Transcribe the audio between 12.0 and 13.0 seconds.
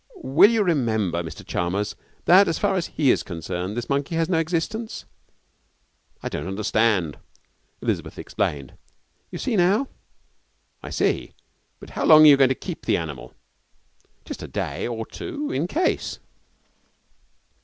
long are you going to keep the